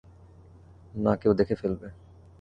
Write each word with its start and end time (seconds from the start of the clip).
না, 0.93 1.11
কেউ 1.15 1.31
দেখে 1.33 1.55
ফেলবে। 1.55 1.87